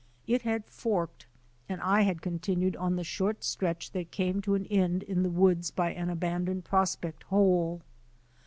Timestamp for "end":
4.65-5.03